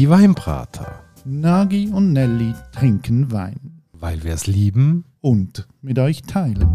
[0.00, 1.04] Die Weinbrater.
[1.26, 3.82] Nagi und Nelly trinken Wein.
[3.92, 5.04] Weil wir es lieben.
[5.20, 6.66] Und mit euch teilen.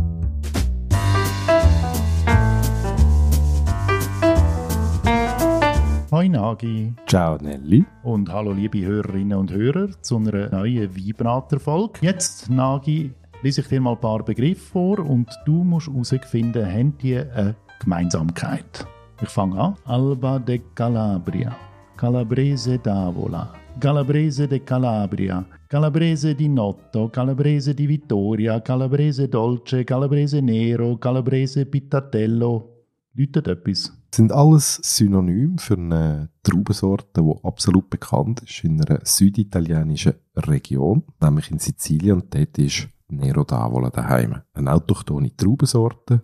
[6.11, 6.93] Hoi Nagi.
[7.07, 7.83] Ciao Nelly.
[8.03, 12.01] Und hallo liebe Hörerinnen und Hörer zu einer neuen Weinbrater-Folge.
[12.01, 16.95] Jetzt, Nagi, lese ich dir mal ein paar Begriffe vor und du musst herausfinden, haben
[16.99, 18.85] die eine Gemeinsamkeit?
[19.19, 19.75] Ich fange an.
[19.85, 21.55] Alba de Calabria.
[21.95, 23.53] Calabrese d'Avola.
[23.79, 32.85] Calabrese de Calabria, Calabrese di Notto, Calabrese di Vittoria, Calabrese Dolce, Calabrese Nero, Calabrese Pittatello.
[33.13, 33.93] Läutet etwas?
[34.09, 41.03] Das sind alles Synonyme für eine Traubensorte, die absolut bekannt ist in einer süditalienischen Region,
[41.21, 42.21] nämlich in Sizilien.
[42.21, 44.41] Und dort ist Nero d'Avola daheim.
[44.53, 46.23] Eine autochtone Traubensorte,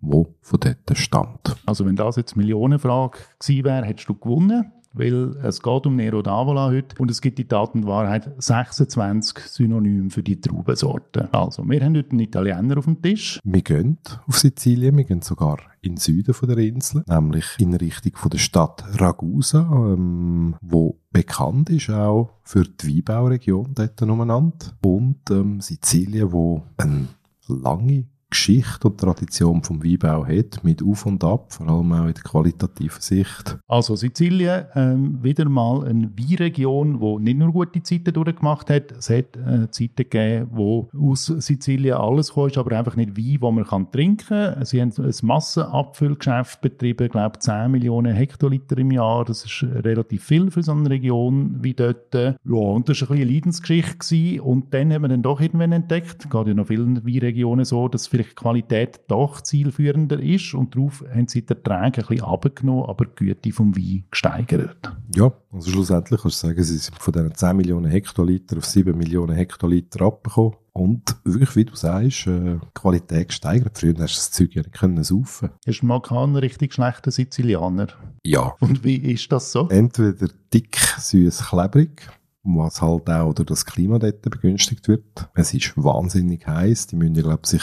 [0.00, 1.56] die von dort stammt.
[1.64, 6.20] Also wenn das jetzt Millionenfrage gewesen wäre, hättest du gewonnen weil es geht um Nero
[6.20, 11.32] d'Avola heute und es gibt in Tat und Wahrheit 26 Synonyme für die Traubensorten.
[11.32, 13.38] Also, wir haben heute einen Italiener auf dem Tisch.
[13.44, 17.74] Wir gehen auf Sizilien, wir gehen sogar in den Süden von der Insel, nämlich in
[17.74, 24.66] Richtung von der Stadt Ragusa, ähm, wo bekannt ist auch für die Weinbauregion dort umeinander
[24.84, 27.08] und ähm, Sizilien, wo eine
[27.46, 32.14] lange Geschichte und Tradition vom Weinbau hat, mit Auf und Ab, vor allem auch in
[32.14, 33.58] der qualitativen Sicht.
[33.66, 39.10] Also Sizilien, ähm, wieder mal eine Weinregion, die nicht nur gute Zeiten durchgemacht hat, es
[39.10, 43.64] hat äh, Zeiten gegeben, wo aus Sizilien alles kam, aber einfach nicht Wein, wo man
[43.64, 44.64] kann trinken kann.
[44.64, 50.24] Sie haben ein Massenabfüllgeschäft betrieben, ich glaube 10 Millionen Hektoliter im Jahr, das ist relativ
[50.24, 52.14] viel für so eine Region wie dort.
[52.14, 54.40] Ja, und das war ein eine Leidensgeschichte gewesen.
[54.40, 58.06] und dann haben wir dann doch irgendwann entdeckt, geht ja noch vielen Weinregionen so, dass
[58.18, 62.84] vielleicht die Qualität doch zielführender ist und darauf haben sie die Erträge ein bisschen abgenommen,
[62.84, 64.92] aber die Güte vom Wein gesteigert.
[65.14, 68.96] Ja, also schlussendlich kannst du sagen, sie sind von diesen 10 Millionen Hektoliter auf 7
[68.96, 70.54] Millionen Hektoliter abgekommen.
[70.72, 73.76] Und wirklich, wie du sagst, äh, Qualität gesteigert.
[73.76, 75.50] Früher hast du das Zeug ja nicht können saufen.
[75.66, 77.88] Ist Makan ein richtig schlechter Sizilianer?
[78.24, 78.54] Ja.
[78.60, 79.68] Und wie ist das so?
[79.70, 82.08] Entweder dick, süß, klebrig
[82.42, 85.28] was halt auch durch das Klima dort begünstigt wird.
[85.34, 86.88] Es ist wahnsinnig heiß.
[86.88, 87.62] Die müssen, glaube sich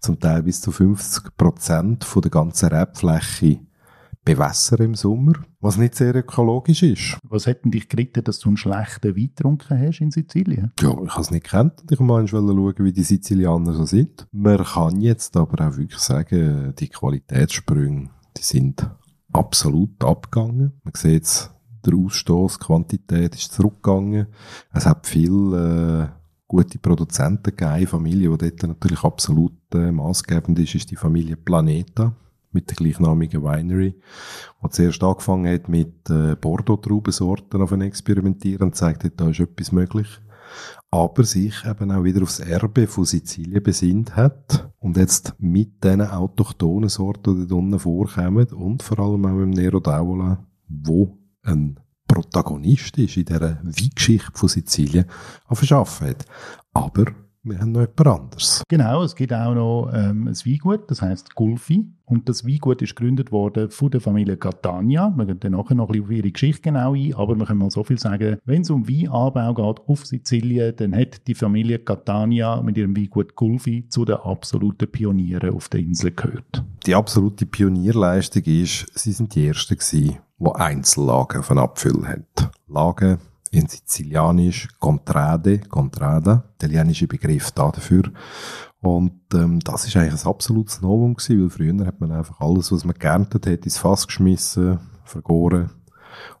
[0.00, 3.60] zum Teil bis zu 50 Prozent von der ganzen Rebfläche
[4.24, 7.18] bewässern im Sommer, was nicht sehr ökologisch ist.
[7.28, 10.72] Was hätten dich geritten, dass du einen schlechten Wein getrunken hast in Sizilien?
[10.80, 14.26] Ja, ich habe es nicht gekannt und ich wollte schauen, wie die Sizilianer so sind.
[14.32, 18.88] Man kann jetzt aber auch wirklich sagen, die Qualitätssprünge, die sind
[19.32, 20.80] absolut abgegangen.
[20.82, 21.53] Man sieht es
[21.86, 24.26] der Ausstoß, Quantität ist zurückgegangen.
[24.72, 26.06] Es hat viel äh,
[26.46, 27.70] gute Produzenten gegeben.
[27.70, 32.14] Eine Familie, die dort natürlich absolut äh, maßgebend ist, ist die Familie Planeta
[32.54, 33.94] mit der gleichnamigen Winery,
[34.62, 40.06] die zuerst angefangen hat mit äh, Bordeaux-Traubensorten auf Experimentieren und zeigt da ist etwas möglich.
[40.90, 46.02] Aber sich eben auch wieder aufs Erbe von Sizilien besinnt hat und jetzt mit diesen
[46.02, 51.80] autochthonen Sorten, die da unten vorkommen und vor allem auch im Nero d'Avola, wo ein
[52.06, 55.06] Protagonist ist in dieser Weingeschichte von Sizilien,
[55.46, 56.26] auf verschaffen hat.
[56.72, 57.06] Aber
[57.46, 58.62] wir haben noch etwas anderes.
[58.68, 61.86] Genau, es gibt auch noch ähm, ein Weingut, das heißt Gulfi.
[62.06, 65.12] Und das Weingut ist gegründet worden von der Familie Catania.
[65.14, 67.58] Wir gehen dann nachher noch ein bisschen auf ihre Geschichte genau ein, aber wir können
[67.58, 71.78] mal so viel sagen, wenn es um Weinanbau geht auf Sizilien, dann hat die Familie
[71.78, 76.64] Catania mit ihrem Weingut Gulfi zu den absoluten Pionieren auf der Insel gehört.
[76.86, 82.26] Die absolute Pionierleistung ist, sie sind die Ersten gewesen, die Einzellagen von Abfüllen haben.
[82.68, 83.18] Lagen
[83.50, 88.10] in Sizilianisch Contrade, Contrada, italienische Begriff dafür.
[88.80, 92.70] Und ähm, das ist eigentlich ein absolutes Novum gewesen, weil früher hat man einfach alles,
[92.72, 95.70] was man geerntet hat, ins Fass geschmissen, vergoren,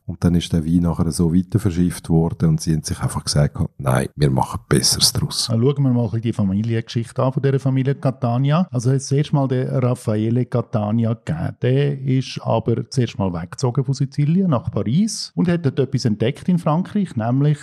[0.06, 3.24] und dann ist der Wein nachher so weiter verschifft worden und sie haben sich einfach
[3.24, 5.46] gesagt, nein, wir machen Besseres daraus.
[5.46, 8.68] Schauen wir mal die Familiengeschichte an von dieser Familie Catania.
[8.70, 11.56] Also jetzt zuerst mal der Raffaele Catania gegeben.
[11.62, 16.48] Der ist aber zuerst mal weggezogen von Sizilien nach Paris und hat dort etwas entdeckt
[16.48, 17.58] in Frankreich, nämlich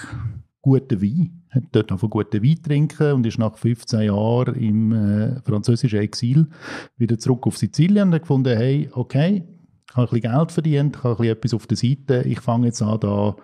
[0.62, 1.44] guten Wein.
[1.50, 6.48] Hat dort von guten Wein trinken und ist nach 15 Jahren im äh, französischen Exil
[6.98, 9.44] wieder zurück auf Sizilien und hat gefunden, hey, okay,
[9.92, 12.40] ich habe ein bisschen Geld verdient, ich habe ein bisschen etwas auf der Seite, ich
[12.40, 13.36] fange jetzt an, da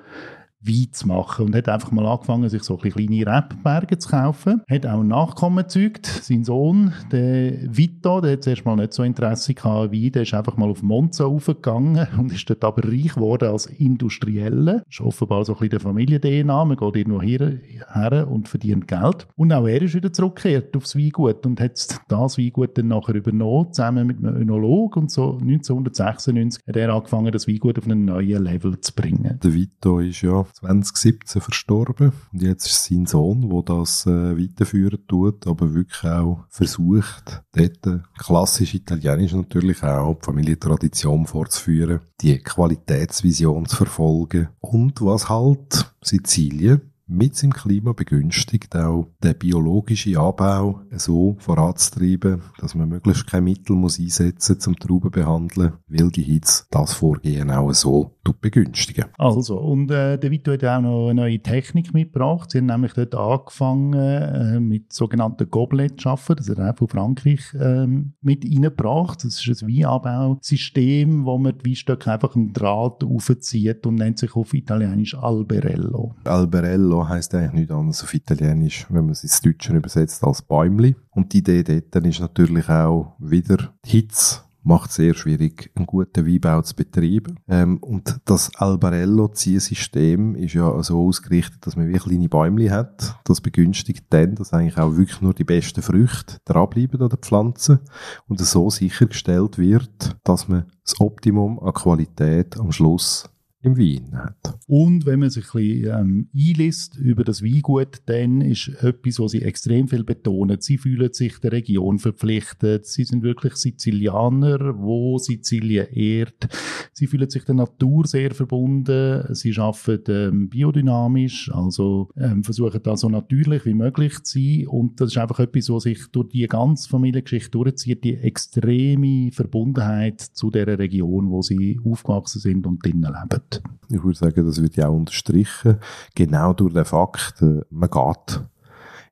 [0.60, 4.62] Wein zu machen und hat einfach mal angefangen, sich so ein kleine Rapberge zu kaufen.
[4.70, 6.06] Hat auch ein Nachkommen gezeugt.
[6.06, 10.34] Sein Sohn, der Vito, der hat zuerst mal nicht so Interesse an Wein, der ist
[10.34, 14.84] einfach mal auf Monza raufgegangen und ist dort aber reich geworden als Industrieller.
[14.86, 16.66] Das ist offenbar so ein bisschen der Familien-DNA.
[16.66, 17.54] Man geht irgendwo her,
[17.94, 19.28] her und verdient Geld.
[19.36, 23.72] Und auch er ist wieder zurückgekehrt aufs Weingut und hat das Weingut dann nachher übernommen,
[23.74, 28.44] zusammen mit einem Önolog und so 1996 hat er angefangen, das Weingut auf einen neuen
[28.44, 29.40] Level zu bringen.
[29.44, 32.12] Der Vito ist ja 2017 verstorben.
[32.32, 38.02] Und jetzt ist sein Sohn, der das äh, weiterführen tut, aber wirklich auch versucht, dort
[38.18, 46.82] klassisch italienisch natürlich auch die Familientradition fortzuführen, die Qualitätsvision zu verfolgen und was halt Sizilien
[47.08, 53.76] mit seinem Klima begünstigt, auch den biologischen Anbau so voranzutreiben, dass man möglichst kein Mittel
[53.76, 58.12] muss einsetzen zum Trauben behandeln, weil die Hitze das Vorgehen auch so
[58.42, 59.06] begünstigen.
[59.18, 62.52] Also, und äh, der Vito hat auch noch eine neue Technik mitgebracht.
[62.52, 66.36] Sie haben nämlich dort angefangen äh, mit sogenannten Goblet zu arbeiten.
[66.36, 69.24] Das hat er auch von Frankreich äh, mit reingebracht.
[69.24, 74.36] Das ist ein Weinanbausystem, wo man die Weinstöcke einfach einen Draht aufzieht und nennt sich
[74.36, 76.16] auf Italienisch Alberello.
[76.26, 80.42] Alberello Albero heisst eigentlich nichts anderes auf Italienisch, wenn man es ins Deutsche übersetzt, als
[80.42, 80.96] Bäumli.
[81.12, 86.28] Und die Idee dort ist natürlich auch wieder Hitze macht es sehr schwierig, einen guten
[86.28, 87.40] Weinbau zu betreiben.
[87.48, 93.18] Ähm, und das Albarello-Ziehsystem ist ja so ausgerichtet, dass man wie kleine Bäume hat.
[93.24, 97.80] Das begünstigt dann, dass eigentlich auch wirklich nur die besten Früchte dranbleiben an der Pflanze
[98.28, 103.30] und so sichergestellt wird, dass man das Optimum an Qualität am Schluss
[103.62, 104.58] im Wein hat.
[104.68, 109.32] Und wenn man sich ein bisschen ähm, einliest über das Weingut, dann ist etwas, was
[109.32, 110.62] sie extrem viel betonen.
[110.62, 112.86] Sie fühlen sich der Region verpflichtet.
[112.86, 116.50] Sie sind wirklich Sizilianer, wo Sizilien ehrt.
[116.94, 119.34] Sie fühlen sich der Natur sehr verbunden.
[119.34, 124.68] Sie arbeiten ähm, biodynamisch, also ähm, versuchen da so natürlich wie möglich zu sein.
[124.68, 130.22] Und das ist einfach etwas, was sich durch die ganze Familiengeschichte durchzieht, die extreme Verbundenheit
[130.22, 133.47] zu der Region, wo sie aufgewachsen sind und drinnen leben.
[133.90, 135.80] Ich würde sagen, das wird ja auch unterstrichen.
[136.16, 138.42] Genau durch den Fakt, äh, man geht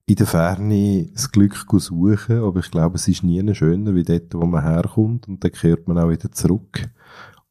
[0.07, 4.33] in der Ferne das Glück suchen, aber ich glaube, es ist nie schöner wie dort,
[4.35, 6.89] wo man herkommt und dann kehrt man auch wieder zurück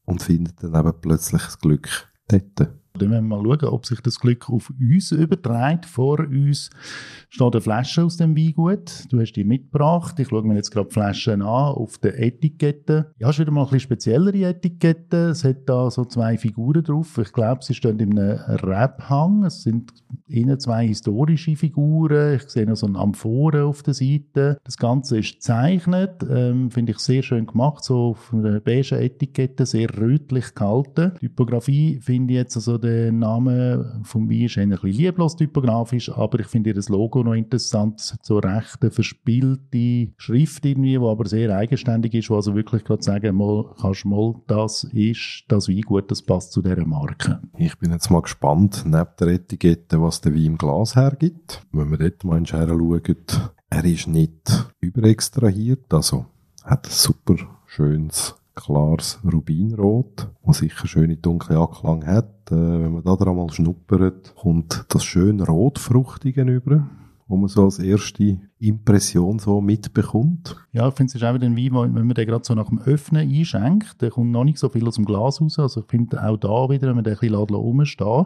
[0.05, 1.89] und findet dann eben plötzlich das Glück
[2.27, 2.69] dort.
[2.97, 5.85] Dann müssen wir mal schauen, ob sich das Glück auf uns überträgt.
[5.85, 6.69] Vor uns
[7.29, 9.05] steht eine Flasche aus dem Weingut.
[9.09, 10.17] Du hast die mitgebracht.
[10.19, 13.13] Ich schaue mir jetzt gerade die Flaschen an auf der Etikette.
[13.19, 15.29] Ja, es ist wieder mal ein bisschen speziellere Etikette.
[15.29, 17.17] Es hat da so zwei Figuren drauf.
[17.17, 19.43] Ich glaube, sie stehen in einem Rap-Hang.
[19.43, 19.91] Es sind
[20.27, 22.35] innen zwei historische Figuren.
[22.35, 24.57] Ich sehe noch so einen Amphoren auf der Seite.
[24.63, 26.25] Das Ganze ist gezeichnet.
[26.29, 27.83] Ähm, Finde ich sehr schön gemacht.
[27.83, 31.13] So auf einer beige Etikette, sehr rötlich gehalten.
[31.19, 36.39] Typografie finde ich jetzt also der Name von mir ist ein bisschen lieblos typografisch, aber
[36.39, 38.15] ich finde ihr Logo noch interessant.
[38.21, 43.03] So recht eine verspielte Schrift irgendwie, die aber sehr eigenständig ist, wo also wirklich gerade
[43.03, 47.39] sagen mal, kannst mal, das ist das Weingut, das passt zu dieser Marke.
[47.57, 51.61] Ich bin jetzt mal gespannt, neben der Etikette, was der Wein im Glas hergibt.
[51.71, 53.01] Wenn wir dort mal schauen,
[53.69, 56.25] er ist nicht überextrahiert, also
[56.63, 57.35] hat ein super
[57.65, 62.51] schönes klares Rubinrot, das sicher schöne dunkle Anklang hat.
[62.51, 66.89] Äh, wenn man da dran mal schnuppert, kommt das schön Rotfruchtige über,
[67.27, 70.55] wo man so als erste Impression so mitbekommt.
[70.71, 72.67] Ja, ich finde, es ist auch wieder ein Wein, wenn man den gerade so nach
[72.67, 75.59] dem Öffnen einschenkt, der kommt noch nicht so viel aus dem Glas raus.
[75.59, 78.25] Also ich finde auch da wieder, wenn man den ein bisschen rumstehen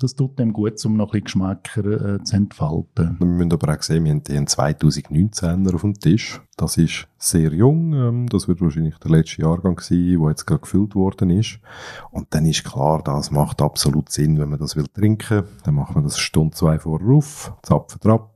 [0.00, 3.16] das tut dem gut, um noch ein bisschen Geschmäcker äh, zu entfalten.
[3.18, 6.40] Wir müssen aber auch sehen, wir haben den 2019er auf dem Tisch.
[6.56, 10.60] Das ist sehr jung, ähm, das wird wahrscheinlich der letzte Jahrgang sein, der jetzt gerade
[10.60, 11.58] gefüllt worden ist.
[12.10, 15.44] Und dann ist klar, das macht absolut Sinn, wenn man das will trinken.
[15.64, 18.28] Dann macht man das eine Stunde, zwei vorher auf, zapfen drauf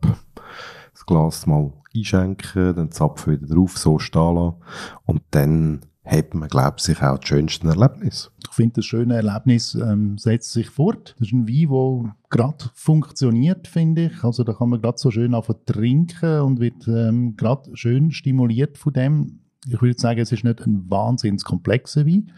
[0.94, 4.56] das Glas mal einschenken, dann Zapfen wieder drauf, so stehen lassen.
[5.04, 8.30] Und dann hat man, glaube ich, auch das schönste Erlebnis.
[8.42, 11.14] Ich finde, das schöne Erlebnis ähm, setzt sich fort.
[11.18, 14.22] Das ist ein Wein, der gerade funktioniert, finde ich.
[14.22, 18.76] Also da kann man gerade so schön einfach trinken und wird ähm, gerade schön stimuliert
[18.76, 19.40] von dem.
[19.66, 22.32] Ich würde sagen, es ist nicht ein wahnsinnig komplexer Wein.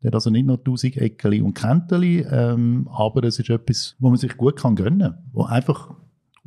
[0.00, 4.10] Der hat also nicht nur tausend Eckeli und Kenteli, ähm, aber es ist etwas, wo
[4.10, 5.46] man sich gut kann gönnen kann.
[5.46, 5.90] Einfach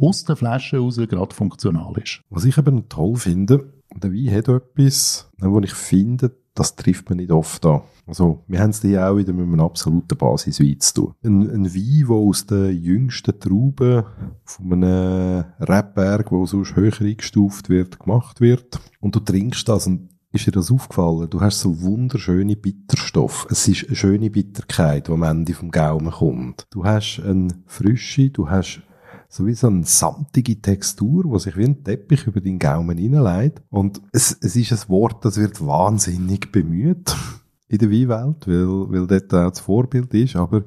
[0.01, 2.21] aus der Flasche raus gerade funktional ist.
[2.29, 7.17] Was ich eben toll finde, der Wein hat etwas, wo ich finde, das trifft man
[7.17, 7.81] nicht oft an.
[8.07, 11.13] Also, wir haben es hier auch wieder mit einem absoluten Basiswein zu tun.
[11.23, 14.03] Ein, ein Wein, der aus den jüngsten Trauben
[14.43, 18.81] von einem Rebberg, der sonst höher eingestuft wird, gemacht wird.
[18.99, 21.29] Und du trinkst das und ist dir das aufgefallen?
[21.29, 23.47] Du hast so wunderschöne Bitterstoff.
[23.49, 26.67] Es ist eine schöne Bitterkeit, die am Ende vom Gaumen kommt.
[26.69, 28.81] Du hast eine Frische, du hast
[29.31, 33.61] so wie so eine samtige Textur, die sich wie ein Teppich über den Gaumen hineinlegt.
[33.69, 37.15] Und es, es ist ein Wort, das wird wahnsinnig bemüht
[37.69, 40.35] in der Weinwelt, weil, weil dort auch das Vorbild ist.
[40.35, 40.63] Aber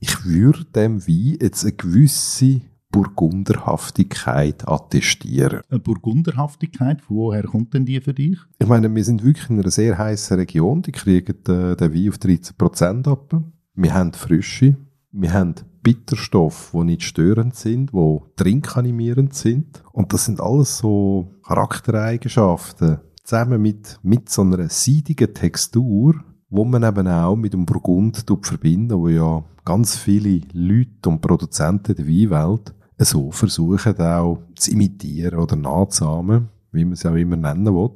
[0.00, 5.60] ich würde dem Wein jetzt eine gewisse Burgunderhaftigkeit attestieren.
[5.68, 8.38] Eine Burgunderhaftigkeit, woher kommt denn die für dich?
[8.58, 12.08] Ich meine, wir sind wirklich in einer sehr heißen Region, die kriegen den, den Wein
[12.08, 13.40] auf 13% ab.
[13.76, 14.76] Wir haben Frische,
[15.12, 15.54] wir haben
[15.84, 19.84] Bitterstoffe, die nicht störend sind, die trinkanimierend sind.
[19.92, 26.14] Und das sind alles so Charaktereigenschaften, zusammen mit, mit so einer seidigen Textur,
[26.50, 31.94] wo man eben auch mit dem Burgund verbinden, wo ja ganz viele Leute und Produzenten
[31.94, 37.66] der Weinwelt so versuchen auch zu imitieren oder nachzuahmen, wie man es auch immer nennen
[37.74, 37.90] will.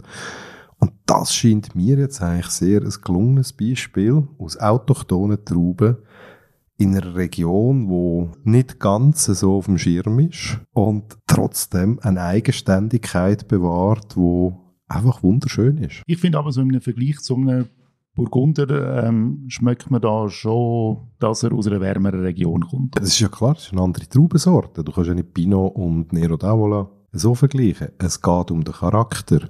[0.81, 5.97] Und das scheint mir jetzt eigentlich sehr ein gelungenes Beispiel aus autochthonen Trauben
[6.79, 13.49] in einer Region, wo nicht ganz so auf dem Schirm ist und trotzdem eine Eigenständigkeit
[13.49, 16.03] bewahrt, wo einfach wunderschön ist.
[16.07, 17.67] Ich finde aber so im Vergleich zu einem
[18.15, 22.97] Burgunder ähm, schmeckt man da schon, dass er aus einer wärmeren Region kommt.
[22.97, 24.83] Das ist ja klar, das ist eine andere Traubensorte.
[24.83, 27.89] Du kannst ja nicht Pinot und Nero d'Avola so vergleichen.
[27.99, 29.49] Es geht um den Charakter.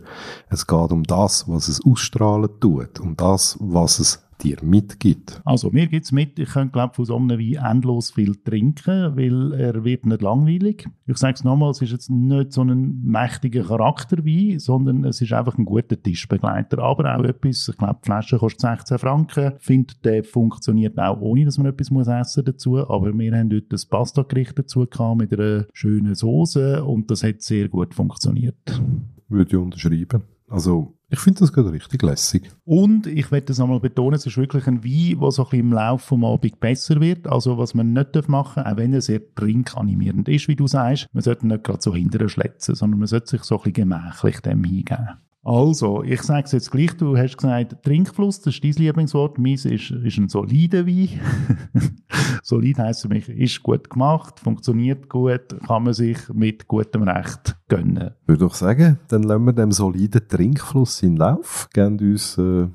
[0.49, 3.00] Es geht um das, was es ausstrahlen tut.
[3.00, 5.40] Um das, was es dir mitgibt?
[5.45, 9.16] Also mir gibt es mit, ich könnte glaube von so einem Wein endlos viel trinken,
[9.16, 10.88] weil er wird nicht langweilig.
[11.07, 15.33] Ich sage es nochmal, es ist jetzt nicht so ein mächtiger Charakterwein, sondern es ist
[15.33, 16.78] einfach ein guter Tischbegleiter.
[16.78, 19.52] Aber auch etwas, ich glaube die Flasche kostet 16 Franken.
[19.59, 22.78] Ich finde, der funktioniert auch ohne, dass man etwas muss essen dazu.
[22.78, 27.42] Aber wir haben dort das Pasta-Gericht dazu gehabt mit einer schönen Soße und das hat
[27.42, 28.83] sehr gut funktioniert.
[29.28, 30.23] Würde ich unterschreiben.
[30.48, 32.50] Also ich finde das gerade richtig lässig.
[32.64, 35.60] Und ich werde das einmal betonen, es ist wirklich ein Wein, der so ein bisschen
[35.60, 37.26] im Laufe des Abends besser wird.
[37.26, 41.06] Also was man nicht machen darf, auch wenn er sehr trinkanimierend ist, wie du sagst,
[41.12, 44.40] man sollte nicht gerade so hinterher schletzen, sondern man sollte sich so ein bisschen gemächlich
[44.40, 45.18] dem hingeben.
[45.45, 49.64] Also, ich sage es jetzt gleich, du hast gesagt, Trinkfluss, das ist dein Lieblingswort, meins
[49.64, 51.09] ist, ist ein solider Wein.
[52.42, 57.57] Solid heisst für mich, ist gut gemacht, funktioniert gut, kann man sich mit gutem Recht
[57.68, 58.11] gönnen.
[58.23, 62.68] Ich würde doch sagen, dann lassen wir dem soliden Trinkfluss in Lauf, geben uns äh,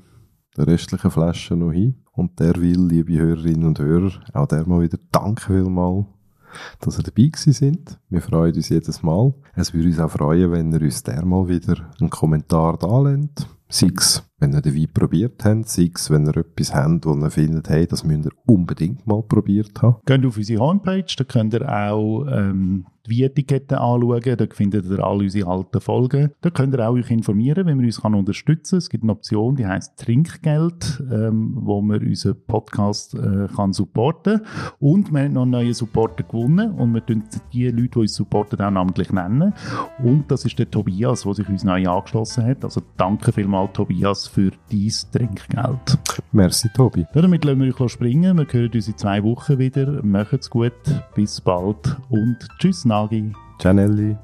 [0.56, 1.96] die restlichen Flaschen noch hin.
[2.12, 6.06] Und der will, liebe Hörerinnen und Hörer, auch der mal wieder danke vielmals
[6.80, 7.98] dass ihr dabei gewesen sind.
[8.08, 9.34] Wir freuen uns jedes Mal.
[9.54, 13.48] Es würde uns auch freuen, wenn ihr uns dermal wieder einen Kommentar da lasst.
[13.68, 17.14] Sei es, wenn ihr den Wein probiert habt, sei es, wenn ihr etwas habt, wo
[17.14, 19.96] ihr findet, hey, das müsst ihr unbedingt mal probiert haben.
[20.04, 24.36] Geht auf unsere Homepage, da könnt ihr auch ähm, die Etikette anschauen.
[24.36, 26.30] Dort findet ihr all unsere alten Folgen.
[26.40, 28.78] Da könnt ihr auch euch informieren, wie man uns kann unterstützen kann.
[28.78, 34.40] Es gibt eine Option, die heißt Trinkgeld, ähm, wo man unseren Podcast äh, kann supporten
[34.78, 38.14] Und wir haben noch einen neuen Supporter gewonnen und wir tun die Leute, die uns
[38.14, 39.52] supporten, auch namentlich nennen.
[40.02, 42.64] Und das ist der Tobias, der sich uns neu angeschlossen hat.
[42.64, 45.98] Also danke vielmals, Tobias, für dein Trinkgeld.
[46.32, 47.06] Merci, Tobi.
[47.14, 48.36] Damit lassen wir euch springen.
[48.36, 50.02] Wir hören uns in zwei Wochen wieder.
[50.02, 50.72] Macht's gut.
[51.14, 52.84] Bis bald und tschüss.
[52.84, 53.32] Nagi.
[53.60, 54.16] Cianelli.